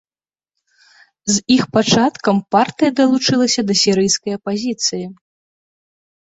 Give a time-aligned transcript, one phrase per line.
[1.33, 5.05] З іх пачаткам партыя далучылася да сірыйскай апазіцыі.